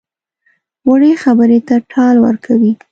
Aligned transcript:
وړې 0.89 1.11
خبرې 1.23 1.59
ته 1.67 1.75
ټال 1.91 2.15
ورکوي. 2.25 2.71